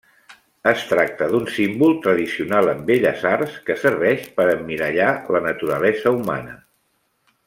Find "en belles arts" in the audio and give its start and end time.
2.73-3.59